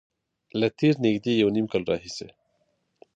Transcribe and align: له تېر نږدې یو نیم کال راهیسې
له 0.59 0.67
تېر 0.79 0.93
نږدې 1.05 1.33
یو 1.41 1.49
نیم 1.55 1.65
کال 1.71 1.83
راهیسې 1.91 2.27